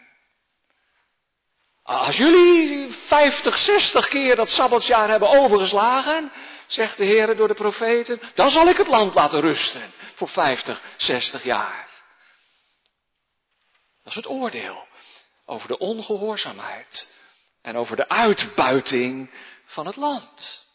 [1.92, 6.32] Als jullie 50, 60 keer dat sabbatsjaar hebben overgeslagen,
[6.68, 10.84] zegt de Heer door de profeten, dan zal ik het land laten rusten voor 50,
[10.98, 11.90] 60 jaar.
[14.04, 14.88] Dat is het oordeel
[15.46, 17.08] over de ongehoorzaamheid
[17.62, 19.32] en over de uitbuiting
[19.66, 20.66] van het land.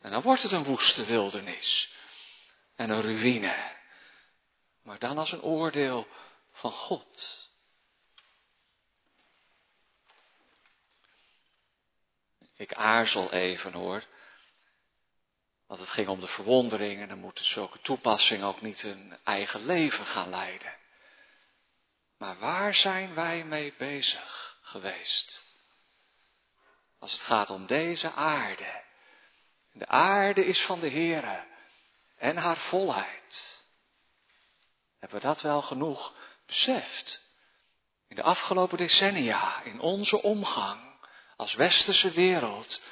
[0.00, 1.92] En dan wordt het een woeste wildernis
[2.76, 3.80] en een ruïne
[4.82, 6.06] maar dan als een oordeel
[6.52, 7.41] van God.
[12.62, 14.04] Ik aarzel even hoor.
[15.66, 19.66] Want het ging om de verwondering en dan moeten zulke toepassingen ook niet hun eigen
[19.66, 20.74] leven gaan leiden.
[22.18, 25.42] Maar waar zijn wij mee bezig geweest?
[26.98, 28.82] Als het gaat om deze aarde.
[29.72, 31.44] De aarde is van de Heere
[32.18, 33.64] en haar volheid.
[34.98, 36.14] Hebben we dat wel genoeg
[36.46, 37.20] beseft?
[38.08, 40.91] In de afgelopen decennia, in onze omgang
[41.42, 42.82] als westerse wereld,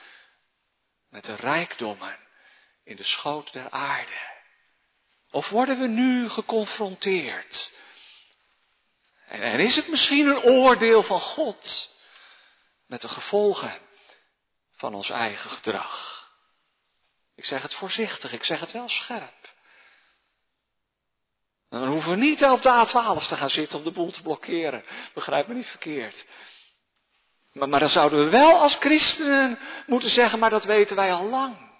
[1.10, 2.18] met de rijkdommen
[2.84, 4.38] in de schoot der aarde.
[5.30, 7.78] Of worden we nu geconfronteerd?
[9.26, 11.88] En, is het misschien een oordeel van God
[12.86, 13.78] met de gevolgen
[14.76, 16.28] van ons eigen gedrag?
[17.34, 19.52] Ik zeg het voorzichtig, ik zeg het wel scherp.
[21.68, 24.84] Dan hoeven we niet op de A12 te gaan zitten om de boel te blokkeren.
[25.14, 26.26] Begrijp me niet verkeerd.
[27.52, 31.70] Maar, dan zouden we wel als christenen moeten zeggen, maar dat weten wij al lang.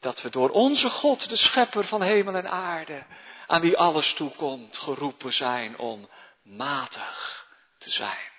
[0.00, 3.06] Dat we door onze God, de schepper van hemel en aarde,
[3.46, 6.08] aan wie alles toekomt, geroepen zijn om
[6.42, 7.46] matig
[7.78, 8.32] te zijn.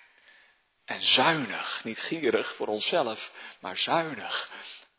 [0.84, 4.50] En zuinig, niet gierig voor onszelf, maar zuinig.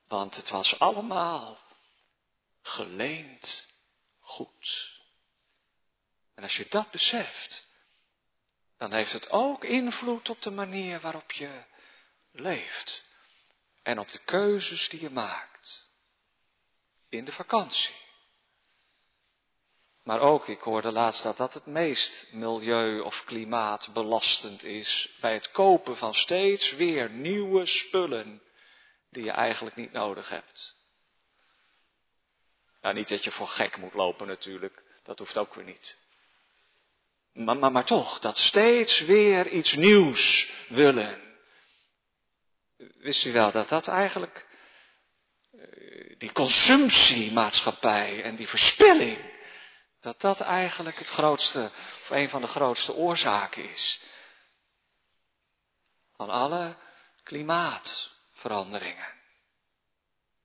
[0.08, 1.58] Want het was allemaal
[2.62, 3.68] geleend
[4.20, 4.92] goed.
[6.36, 7.67] En als je dat beseft,
[8.78, 11.64] dan heeft het ook invloed op de manier waarop je
[12.32, 13.16] leeft.
[13.84, 15.86] En op de keuzes die je maakt.
[17.10, 17.96] In de vakantie.
[20.04, 25.52] Maar ook, ik hoorde laatst dat dat het meest milieu- of klimaatbelastend is bij het
[25.52, 28.42] kopen van steeds weer nieuwe spullen
[29.10, 30.76] die je eigenlijk niet nodig hebt.
[32.82, 36.07] Nou, niet dat je voor gek moet lopen natuurlijk, dat hoeft ook weer niet.
[37.38, 41.22] Maar, maar, toch, dat steeds weer iets nieuws willen.
[42.78, 44.48] Wist u wel dat dat eigenlijk,
[45.52, 49.36] eh, die consumptiemaatschappij en die verspilling,
[50.00, 51.72] dat dat eigenlijk het grootste,
[52.02, 54.02] of een van de grootste oorzaken is.
[56.16, 56.76] Van alle
[57.24, 59.14] klimaatveranderingen.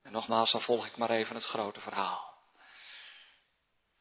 [0.03, 2.31] En nogmaals, dan volg ik maar even het grote verhaal.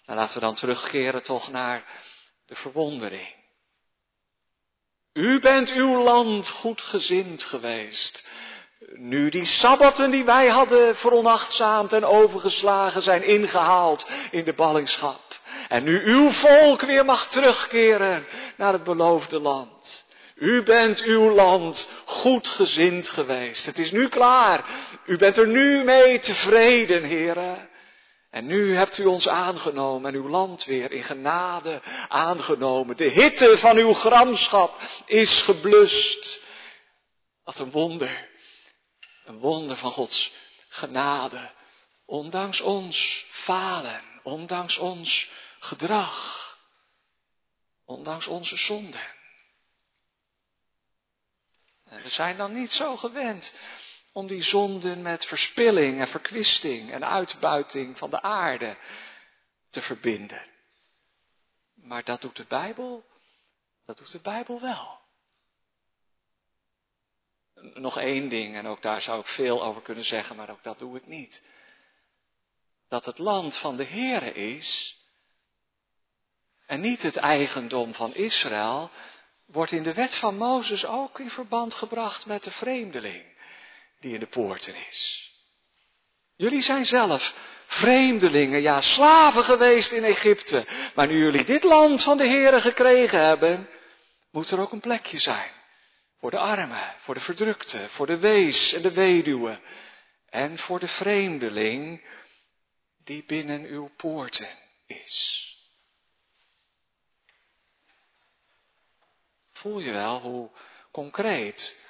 [0.05, 1.83] En laten we dan terugkeren toch naar
[2.51, 3.35] de verwondering.
[5.13, 8.27] U bent uw land goedgezind geweest.
[8.95, 15.39] Nu die sabbatten die wij hadden veronachtzaamd en overgeslagen zijn ingehaald in de ballingschap.
[15.67, 18.25] En nu uw volk weer mag terugkeren
[18.57, 20.09] naar het beloofde land.
[20.35, 23.65] U bent uw land goedgezind geweest.
[23.65, 24.65] Het is nu klaar.
[25.05, 27.69] U bent er nu mee tevreden, heren.
[28.31, 32.97] En nu hebt u ons aangenomen en uw land weer in genade aangenomen.
[32.97, 36.39] De hitte van uw gramschap is geblust.
[37.43, 38.29] Wat een wonder.
[39.25, 40.33] Een wonder van Gods
[40.69, 41.51] genade.
[42.05, 46.57] Ondanks ons falen, ondanks ons gedrag,
[47.85, 49.07] ondanks onze zonden.
[51.85, 53.53] En we zijn dan niet zo gewend
[54.11, 58.77] om die zonden met verspilling en verkwisting en uitbuiting van de aarde
[59.69, 60.45] te verbinden.
[61.73, 63.05] Maar dat doet de Bijbel,
[63.85, 64.99] dat doet de Bijbel wel.
[67.73, 70.79] Nog één ding, en ook daar zou ik veel over kunnen zeggen, maar ook dat
[70.79, 71.41] doe ik niet.
[72.89, 74.99] Dat het land van de Heere is
[76.65, 78.89] en niet het eigendom van Israël,
[79.45, 83.31] wordt in de wet van Mozes ook in verband gebracht met de vreemdeling
[84.01, 85.29] die in de poorten is.
[86.35, 87.33] Jullie zijn zelf
[87.67, 93.25] vreemdelingen, ja slaven geweest in Egypte, maar nu jullie dit land van de Heere gekregen
[93.25, 93.69] hebben,
[94.31, 95.51] moet er ook een plekje zijn
[96.19, 99.59] voor de armen, voor de verdrukte, voor de wees en de weduwe
[100.29, 102.05] en voor de vreemdeling
[103.03, 104.49] die binnen uw poorten
[104.87, 105.45] is.
[109.51, 110.49] Voel je wel hoe
[110.91, 111.89] concreet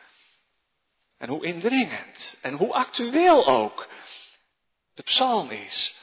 [1.21, 3.87] en hoe indringend en hoe actueel ook
[4.93, 5.95] de psalm is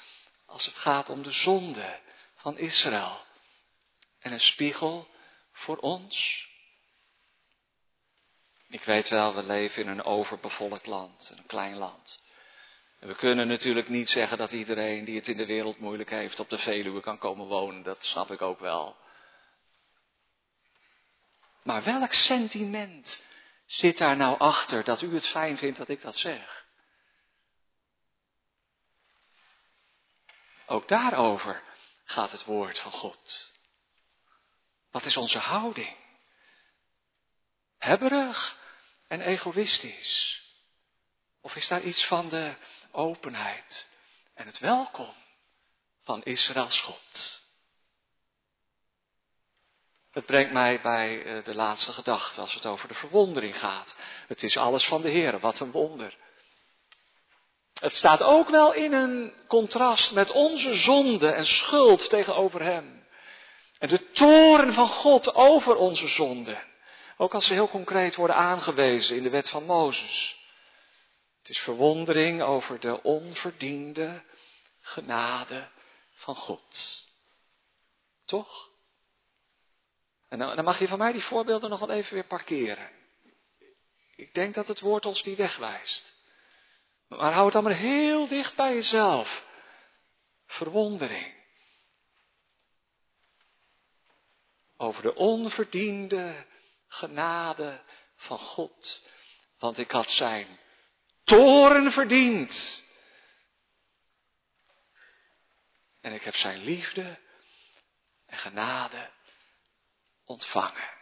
[0.46, 2.00] als het gaat om de zonde
[2.34, 3.20] van Israël
[4.20, 5.08] en een spiegel
[5.52, 6.46] voor ons.
[8.68, 12.24] Ik weet wel, we leven in een overbevolkt land, een klein land.
[13.00, 16.40] En we kunnen natuurlijk niet zeggen dat iedereen die het in de wereld moeilijk heeft
[16.40, 17.82] op de Veluwe kan komen wonen.
[17.82, 18.96] Dat snap ik ook wel.
[21.62, 23.26] Maar welk sentiment
[23.68, 26.66] zit daar nou achter dat u het fijn vindt dat ik dat zeg?
[30.66, 31.62] Ook daarover
[32.04, 33.52] gaat het woord van God.
[34.90, 35.96] Wat is onze houding?
[37.78, 38.56] Hebberig
[39.08, 40.42] en egoïstisch?
[41.40, 42.56] Of is daar iets van de
[42.92, 43.88] openheid
[44.34, 45.14] en het welkom
[46.02, 47.37] van Israëls God?
[50.18, 53.96] Het brengt mij bij eh, de laatste gedachte als het over de verwondering gaat.
[54.26, 56.16] Het is alles van de Heer, wat een wonder.
[57.74, 63.06] Het staat ook wel in een contrast met onze zonde en schuld tegenover Hem.
[63.78, 66.58] En de toren van God over onze zonde.
[67.16, 70.36] Ook als ze heel concreet worden aangewezen in de wet van Mozes.
[71.38, 74.22] Het is verwondering over de onverdiende
[74.80, 75.68] genade
[76.14, 77.02] van God.
[78.24, 78.76] Toch?
[80.28, 82.90] En dan, mag je van mij die voorbeelden nog wel even weer parkeren.
[84.16, 86.16] Ik denk dat het woord ons die wegwijst.
[87.08, 89.44] Maar hou het dan maar heel dicht bij jezelf.
[90.46, 91.36] Verwondering.
[94.76, 96.46] Over de onverdiende
[96.88, 97.82] genade
[98.16, 99.08] van God.
[99.58, 100.58] Want ik had zijn
[101.24, 102.84] toren verdiend.
[106.00, 107.18] En ik heb zijn liefde
[108.26, 109.10] en genade
[110.28, 110.96] ontvangen.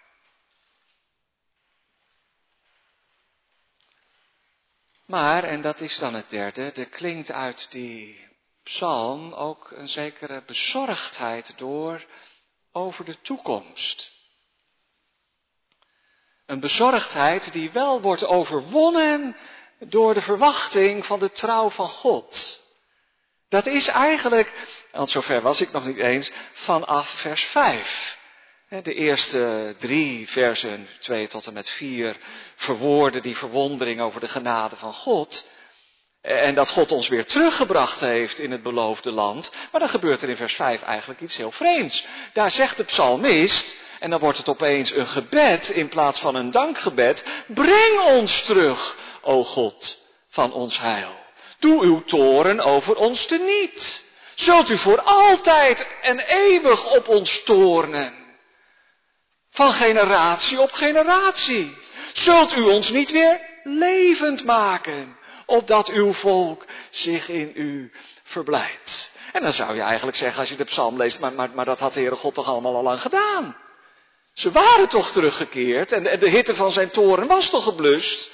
[5.06, 8.28] Maar, en dat is dan het derde, er klinkt uit die
[8.62, 12.04] psalm ook een zekere bezorgdheid door
[12.72, 14.12] over de toekomst.
[16.46, 19.36] Een bezorgdheid die wel wordt overwonnen
[19.78, 22.60] door de verwachting van de trouw van God.
[23.48, 24.52] Dat is eigenlijk,
[24.92, 28.24] want zover was ik nog niet eens, vanaf vers 5.
[28.68, 32.16] De eerste drie versen, twee tot en met vier,
[32.56, 35.50] verwoorden die verwondering over de genade van God.
[36.22, 39.52] En dat God ons weer teruggebracht heeft in het beloofde land.
[39.72, 42.06] Maar dan gebeurt er in vers 5 eigenlijk iets heel vreemds.
[42.32, 46.50] Daar zegt de psalmist, en dan wordt het opeens een gebed in plaats van een
[46.50, 47.44] dankgebed.
[47.46, 49.98] Breng ons terug, o God,
[50.30, 51.12] van ons heil.
[51.58, 54.04] Doe uw toren over ons teniet.
[54.34, 58.25] Zult u voor altijd en eeuwig op ons toornen.
[59.56, 61.76] Van generatie op generatie.
[62.12, 65.16] Zult u ons niet weer levend maken,
[65.46, 67.92] opdat uw volk zich in u
[68.22, 69.18] verblijdt.
[69.32, 71.78] En dan zou je eigenlijk zeggen, als je de psalm leest, maar, maar, maar dat
[71.78, 73.56] had de Heere God toch allemaal al lang gedaan.
[74.32, 78.30] Ze waren toch teruggekeerd en de, hitte van zijn toren was toch geblust.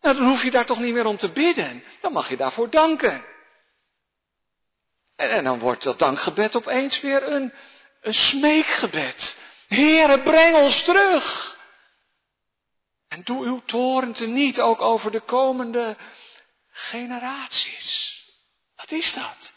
[0.00, 1.84] Nou, dan hoef je daar toch niet meer om te bidden.
[2.00, 3.24] Dan mag je daarvoor danken.
[5.16, 7.52] En, en dan wordt dat dankgebed opeens weer een,
[8.00, 9.39] een smeekgebed.
[9.70, 11.26] Heere, breng ons terug.
[13.08, 15.96] En doe uw toren niet ook over de komende
[16.70, 18.18] generaties.
[18.76, 19.52] Wat is dat?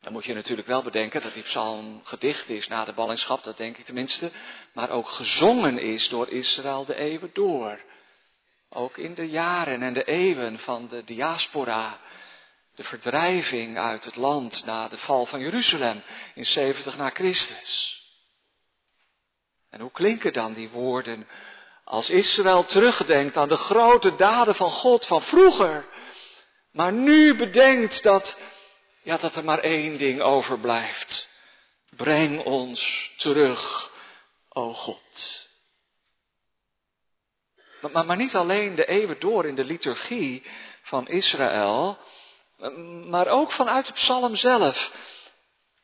[0.00, 3.56] Dan moet je natuurlijk wel bedenken dat die psalm gedicht is na de ballingschap, dat
[3.56, 4.32] denk ik tenminste,
[4.72, 7.80] maar ook gezongen is door Israël de eeuwen door.
[8.68, 11.98] Ook in de jaren en de eeuwen van de diaspora,
[12.74, 16.02] de verdrijving uit het land na de val van Jeruzalem
[16.34, 18.02] in 70 na Christus.
[19.70, 21.26] En hoe klinken dan die woorden
[21.84, 25.84] Als Israël terugdenkt aan de grote daden van God van vroeger,
[26.72, 28.40] maar nu bedenkt dat,
[29.02, 31.28] ja, dat er maar één ding overblijft.
[31.96, 33.90] Breng ons terug,
[34.48, 35.46] o God.
[37.80, 40.42] Maar, maar niet alleen de eeuwen door in de liturgie
[40.82, 41.98] van Israël,
[43.08, 44.92] maar ook vanuit de psalm zelf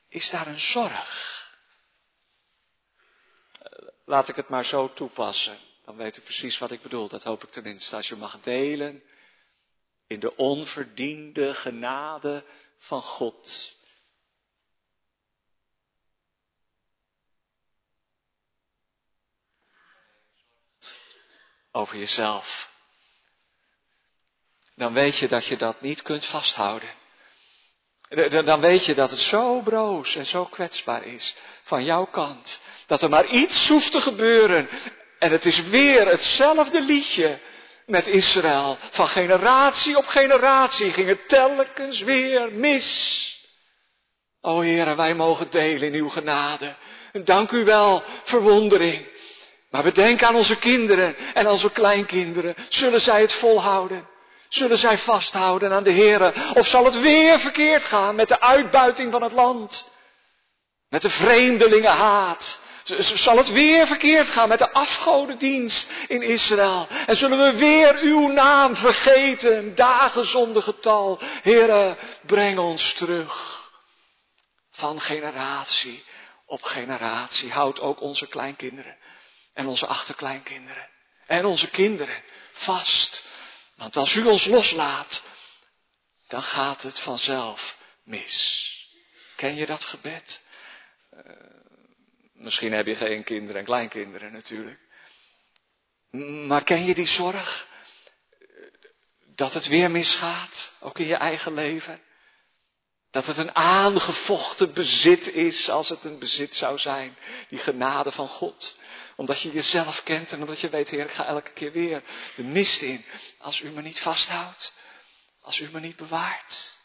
[0.08, 1.38] is daar een zorg.
[4.04, 5.58] Laat ik het maar zo toepassen.
[5.84, 7.08] Dan weet u precies wat ik bedoel.
[7.08, 7.96] Dat hoop ik tenminste.
[7.96, 9.02] Als je mag delen
[10.06, 12.44] in de onverdiende genade
[12.78, 13.78] van God.
[21.72, 22.68] Over jezelf.
[24.80, 26.88] Dan weet je dat je dat niet kunt vasthouden.
[28.44, 32.60] Dan weet je dat het zo broos en zo kwetsbaar is van jouw kant.
[32.86, 34.68] Dat er maar iets hoeft te gebeuren.
[35.18, 37.38] En het is weer hetzelfde liedje
[37.86, 38.76] met Israël.
[38.90, 43.38] Van generatie op generatie ging het telkens weer mis.
[44.40, 46.74] O Heer, wij mogen delen in uw genade.
[47.12, 49.08] En dank u wel, verwondering.
[49.70, 52.54] Maar we denken aan onze kinderen en onze kleinkinderen.
[52.68, 54.09] Zullen zij het volhouden?
[54.50, 56.54] Zullen zij vasthouden aan de Heer?
[56.54, 59.98] Of zal het weer verkeerd gaan met de uitbuiting van het land?
[60.88, 62.60] Met de vreemdelingenhaat?
[62.98, 66.88] Zal het weer verkeerd gaan met de afgodendienst in Israël?
[67.06, 71.18] En zullen we weer uw naam vergeten, dagen zonder getal?
[71.22, 71.96] Heere,
[72.26, 73.58] breng ons terug.
[74.70, 76.04] Van generatie
[76.46, 77.52] op generatie.
[77.52, 78.96] Houd ook onze kleinkinderen
[79.54, 80.88] en onze achterkleinkinderen
[81.26, 82.22] en onze kinderen
[82.52, 83.28] vast.
[83.80, 85.22] Want als u ons loslaat,
[86.28, 88.68] dan gaat het vanzelf mis.
[89.36, 90.48] Ken je dat gebed?
[91.14, 91.20] Uh,
[92.32, 94.80] Misschien heb je geen kinderen en kleinkinderen natuurlijk.
[96.46, 97.66] Maar ken je die zorg?
[99.34, 102.00] Dat het weer misgaat, ook in je eigen leven.
[103.10, 107.16] Dat het een aangevochten bezit is, als het een bezit zou zijn.
[107.48, 108.80] Die genade van God.
[109.20, 112.02] Omdat je jezelf kent en omdat je weet, Heer, ik ga elke keer weer
[112.36, 113.04] de mist in.
[113.38, 114.72] Als u me niet vasthoudt.
[115.40, 116.78] Als u me niet bewaart.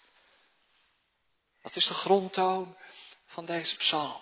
[1.61, 2.77] Dat is de grondtoon
[3.25, 4.21] van deze psalm.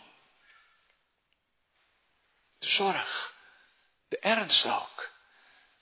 [2.60, 3.34] De zorg,
[4.10, 5.12] de ernst ook,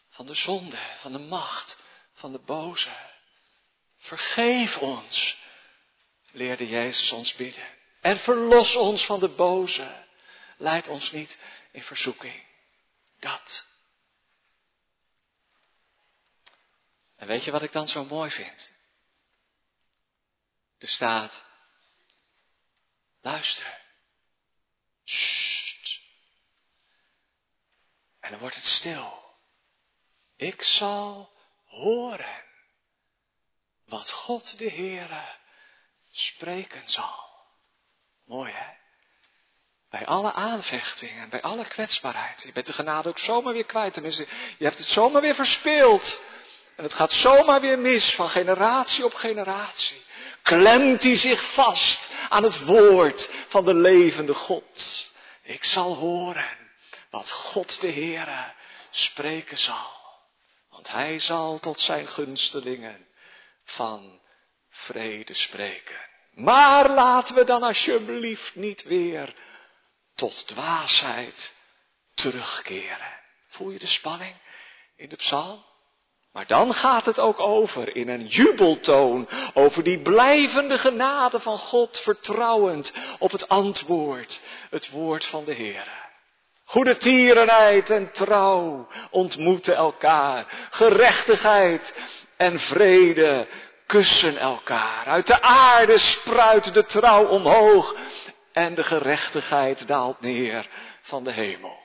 [0.10, 2.96] van de zonde, van de macht, van de boze.
[3.98, 5.38] Vergeef ons,
[6.32, 7.78] leerde Jezus ons bidden.
[8.02, 10.06] En verlos ons van de boze.
[10.58, 11.38] Leid ons niet
[11.72, 12.48] in verzoeking.
[13.20, 13.66] Dat.
[17.16, 18.72] En weet je wat ik dan zo mooi vind?
[20.78, 21.46] Er staat,
[23.22, 23.80] luister.
[28.20, 29.36] En dan wordt het stil.
[30.36, 32.46] Ik zal horen
[33.86, 35.40] wat God de Heere
[36.12, 37.30] spreken zal.
[38.26, 38.81] Mooi hè?
[39.92, 42.42] Bij alle aanvechtingen, bij alle kwetsbaarheid.
[42.42, 43.94] Je bent de genade ook zomaar weer kwijt.
[43.94, 44.28] Tenminste,
[44.58, 46.22] je hebt het zomaar weer verspeeld.
[46.76, 50.02] En het gaat zomaar weer mis van generatie op generatie.
[50.42, 55.12] Klemt hij zich vast aan het woord van de levende God.
[55.44, 56.58] Ik zal horen
[57.10, 58.54] wat God de Heere
[58.92, 60.00] spreken zal.
[60.70, 63.08] Want hij zal tot zijn gunstelingen
[63.64, 64.20] van
[64.70, 65.98] vrede spreken.
[66.34, 69.34] Maar laten we dan alsjeblieft niet weer
[70.22, 71.54] tot dwaasheid
[72.14, 73.20] terugkeren.
[73.48, 74.36] Voel je de spanning
[74.98, 75.64] in de psalm?
[76.34, 82.00] Maar dan gaat het ook over in een jubeltoon, over die blijvende genade van God,
[82.00, 85.88] vertrouwend op het antwoord, het woord van de Heer.
[86.64, 90.68] Goede tierenheid en trouw ontmoeten elkaar.
[90.70, 91.94] Gerechtigheid
[92.38, 93.48] en vrede
[93.86, 95.06] kussen elkaar.
[95.06, 97.96] Uit de aarde spruit de trouw omhoog
[98.54, 100.70] en de gerechtigheid daalt neer
[101.02, 101.80] van de hemel.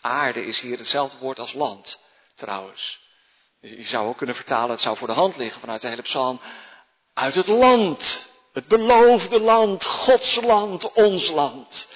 [0.00, 3.00] Aarde is hier hetzelfde woord als land, trouwens.
[3.60, 6.40] Je zou ook kunnen vertalen, het zou voor de hand liggen vanuit de hele psalm.
[7.14, 11.92] Uit het land, het beloofde land, Gods land, ons land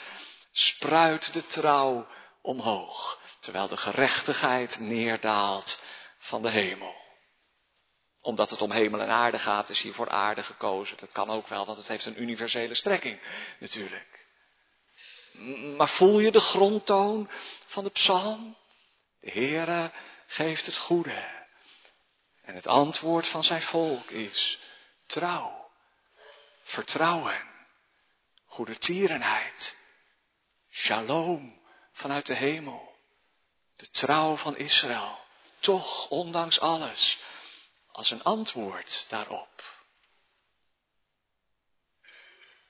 [0.53, 2.07] spruit de trouw
[2.43, 5.83] omhoog, terwijl de gerechtigheid neerdaalt
[6.18, 6.95] van de hemel.
[8.29, 10.97] Omdat het om hemel en aarde gaat, is hier voor aarde gekozen.
[10.97, 13.20] Dat kan ook wel, want het heeft een universele strekking
[13.59, 14.26] natuurlijk.
[15.76, 17.31] Maar voel je de grondtoon
[17.66, 18.57] van de psalm?
[19.20, 19.93] De Heere
[20.26, 21.47] geeft het goede.
[22.43, 24.59] En het antwoord van zijn volk is
[25.07, 25.70] trouw,
[26.62, 27.43] vertrouwen,
[28.47, 29.76] goede tierenheid,
[30.70, 31.61] Shalom
[31.93, 32.97] vanuit de hemel.
[33.76, 35.18] De trouw van Israël.
[35.61, 37.18] Toch, ondanks alles,
[37.99, 39.62] als een antwoord daarop.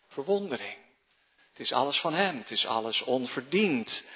[0.09, 0.76] Verwondering.
[1.49, 4.11] Het is alles van Hem, het is alles onverdiend.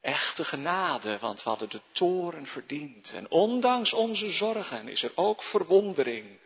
[0.00, 3.12] Echte genade, want we hadden de toren verdiend.
[3.12, 6.40] En ondanks onze zorgen is er ook verwondering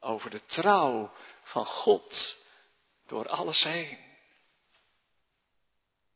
[0.00, 2.36] over de trouw van God
[3.06, 3.98] door alles heen.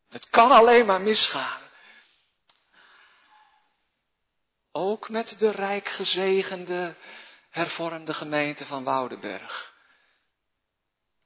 [0.09, 1.64] Het kan alleen maar misgaan.
[4.77, 6.97] Ook met de rijk gezegende
[7.51, 9.75] hervormde gemeente van Woudenberg.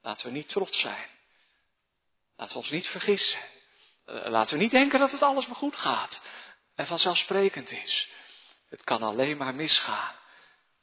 [0.03, 1.09] Laten we niet trots zijn.
[2.37, 3.41] Laten we ons niet vergissen.
[4.05, 6.21] Eh, laten we niet denken dat het alles maar goed gaat
[6.75, 8.09] en vanzelfsprekend is.
[8.69, 10.15] Het kan alleen maar misgaan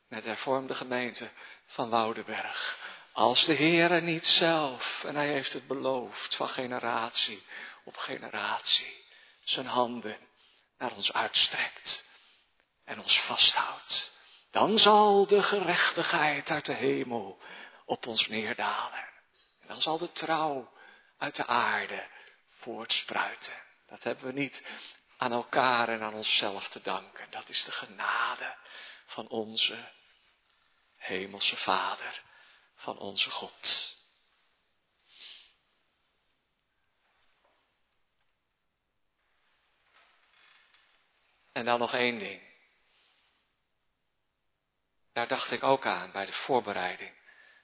[0.07, 1.29] met de hervormde gemeente
[1.65, 2.77] van Woudenberg.
[3.11, 7.43] Als de Heere niet zelf, en hij heeft het beloofd van generatie
[7.83, 9.03] op generatie,
[9.43, 10.17] zijn handen
[10.77, 12.13] naar ons uitstrekt
[12.85, 14.17] en ons vasthoudt,
[14.51, 17.41] dan zal de gerechtigheid uit de hemel
[17.85, 19.09] op ons neerdalen.
[19.61, 20.73] En dan zal de trouw
[21.17, 22.07] uit de aarde
[22.47, 23.53] voortspruiten.
[23.87, 24.63] Dat hebben we niet
[25.17, 27.31] aan elkaar en aan onszelf te danken.
[27.31, 28.57] Dat is de genade
[29.05, 29.91] van onze
[30.97, 32.21] hemelse Vader,
[32.75, 33.93] van onze God.
[41.51, 42.54] En dan nog één ding.
[45.15, 47.11] Daar dacht ik ook aan bij de voorbereiding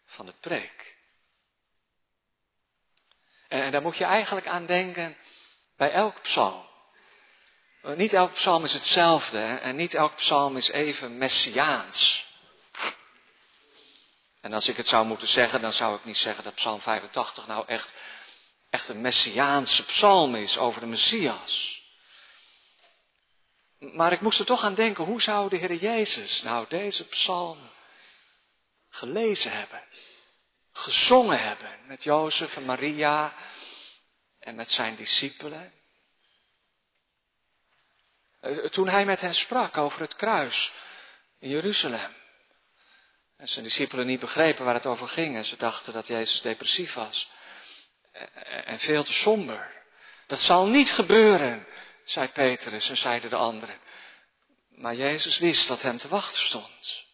[0.06, 0.98] van de preek.
[3.48, 5.18] En daar moet je eigenlijk aan denken
[5.78, 6.70] bij elk psalm.
[7.82, 12.26] Niet elk psalm is hetzelfde en niet elk psalm is even messiaans.
[14.42, 17.48] En als ik het zou moeten zeggen, dan zou ik niet zeggen dat psalm 85
[17.48, 17.94] nou echt,
[18.70, 21.81] echt een messiaanse psalm is over de Messias.
[23.82, 27.58] Maar ik moest er toch aan denken, hoe zou de Heer Jezus nou deze psalm
[28.90, 29.82] gelezen hebben?
[30.72, 33.34] gezongen hebben met Jozef en Maria
[34.40, 35.74] en met zijn discipelen.
[38.42, 40.72] Eh, toen hij met hen sprak over het kruis
[41.40, 42.14] in Jeruzalem.
[43.38, 46.94] En zijn discipelen niet begrepen waar het over ging en ze dachten dat Jezus depressief
[46.94, 47.30] was.
[48.12, 49.80] Eh, en veel te somber.
[50.28, 51.68] Dat zal niet gebeuren,
[52.04, 53.80] zei Petrus en zeiden de anderen.
[54.70, 57.06] Maar Jezus wist dat hem te wachten stond.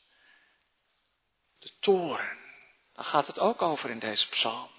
[1.59, 2.37] De toren
[2.97, 4.69] daar gaat het ook over in deze psalm.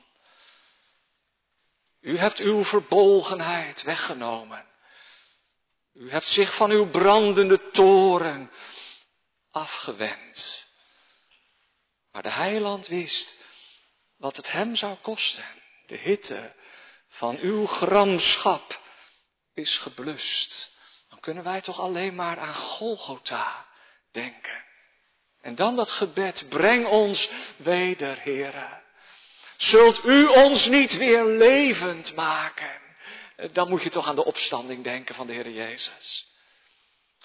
[2.01, 4.67] U hebt uw verbolgenheid weggenomen.
[5.95, 8.51] U hebt zich van uw brandende toren
[9.51, 10.67] afgewend.
[12.13, 13.45] Maar de heiland wist
[14.17, 15.45] wat het hem zou kosten.
[15.87, 16.55] De hitte
[17.09, 18.81] van uw gramschap
[19.59, 20.77] is geblust.
[21.09, 23.67] Dan kunnen wij toch alleen maar aan Golgotha
[24.13, 24.65] denken.
[25.41, 28.81] En dan dat gebed, breng ons weder, Heere.
[29.57, 32.81] Zult u ons niet weer levend maken?
[33.53, 36.27] Dan moet je toch aan de opstanding denken van de Heer Jezus.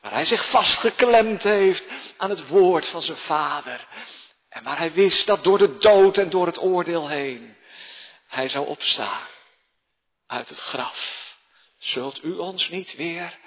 [0.02, 3.88] Waar hij zich vastgeklemd heeft aan het woord van zijn vader.
[4.50, 7.56] En waar hij wist dat door de dood en door het oordeel heen
[8.34, 9.28] hij zou opstaan
[10.28, 11.23] uit het graf.
[11.84, 13.40] Zult u ons niet weer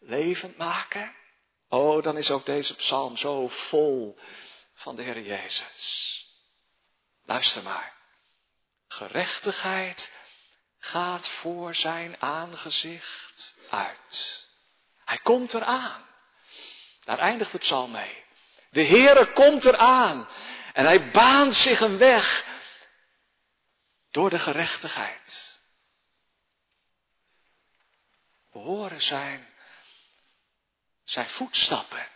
[0.00, 1.14] levend maken?
[1.68, 4.18] Oh, dan is ook deze psalm zo vol
[4.74, 6.24] van de Heer Jezus.
[7.24, 7.92] Luister maar.
[8.86, 10.12] Gerechtigheid
[10.78, 14.46] gaat voor zijn aangezicht uit.
[15.04, 16.06] Hij komt eraan.
[17.04, 18.24] Daar eindigt de psalm mee.
[18.70, 20.28] De Heere komt eraan.
[20.72, 22.44] En hij baant zich een weg
[24.10, 25.47] door de gerechtigheid.
[28.58, 29.46] Horen zijn
[31.08, 32.08] zijn voetstappen.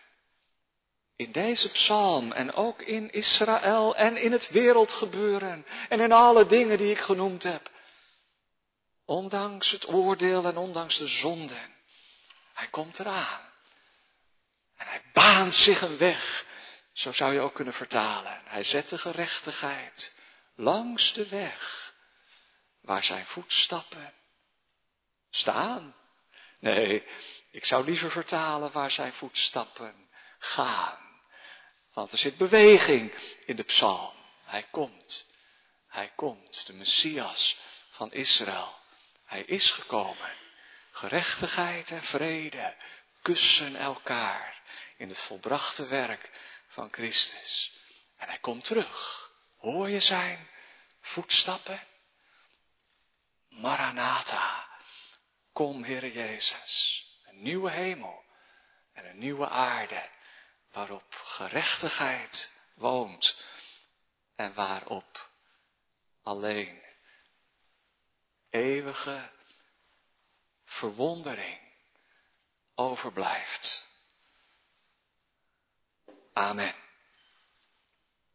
[1.16, 6.78] In deze psalm en ook in Israël en in het wereldgebeuren en in alle dingen
[6.78, 7.70] die ik genoemd heb.
[9.05, 11.74] Ondanks het oordeel en ondanks de zonden.
[12.55, 13.40] Hij komt eraan.
[14.76, 16.45] En hij baant zich een weg.
[16.93, 18.40] Zo zou je ook kunnen vertalen.
[18.45, 20.20] Hij zet de gerechtigheid
[20.57, 21.93] langs de weg
[22.80, 24.12] waar zijn voetstappen
[25.30, 25.95] staan.
[26.62, 27.04] Nee,
[27.50, 30.08] ik zou liever vertalen waar zijn voetstappen
[30.38, 31.20] gaan.
[31.92, 33.12] Want er zit beweging
[33.46, 34.12] in de psalm.
[34.44, 35.34] Hij komt.
[35.88, 36.66] Hij komt.
[36.66, 37.56] De Messias
[37.90, 38.74] van Israël.
[39.26, 40.32] Hij is gekomen.
[40.90, 42.76] Gerechtigheid en vrede
[43.22, 44.60] kussen elkaar
[44.96, 46.30] in het volbrachte werk
[46.66, 47.72] van Christus.
[48.16, 49.30] En hij komt terug.
[49.58, 50.48] Hoor je zijn
[51.00, 51.86] voetstappen?
[53.48, 54.61] Maranatha.
[55.53, 58.24] Kom, Heere Jezus een nieuwe hemel
[58.92, 60.09] en een nieuwe aarde,
[60.72, 63.36] waarop gerechtigheid woont
[64.36, 65.30] en waarop
[66.22, 66.82] alleen
[68.50, 69.30] eeuwige
[70.64, 71.61] verwondering
[72.74, 73.90] overblijft.
[76.32, 76.82] Amen.